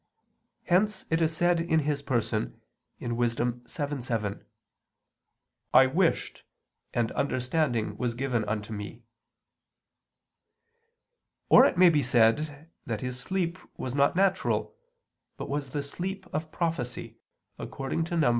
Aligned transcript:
Hence 0.63 1.05
it 1.11 1.21
is 1.21 1.37
said 1.37 1.59
in 1.59 1.81
his 1.81 2.01
person 2.01 2.59
(Wis. 2.99 3.35
7:7): 3.35 4.43
"I 5.75 5.85
wished, 5.85 6.41
and 6.91 7.11
understanding 7.11 7.95
was 7.97 8.15
given 8.15 8.43
unto 8.45 8.73
me." 8.73 9.03
Or 11.49 11.67
it 11.67 11.77
may 11.77 11.91
be 11.91 12.01
said 12.01 12.71
that 12.87 13.01
his 13.01 13.19
sleep 13.19 13.59
was 13.77 13.93
not 13.93 14.15
natural, 14.15 14.75
but 15.37 15.47
was 15.47 15.69
the 15.69 15.83
sleep 15.83 16.25
of 16.33 16.51
prophecy, 16.51 17.17
according 17.59 18.03
to 18.05 18.17
Num. 18.17 18.29